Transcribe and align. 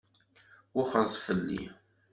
Wexxṛet 0.75 1.15
fell-i. 1.25 1.61